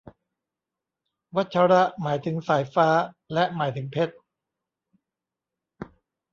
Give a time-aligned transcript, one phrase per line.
[1.35, 2.87] วัชระ หมายถึงสายฟ้า
[3.33, 4.15] และหมายถึงเพชร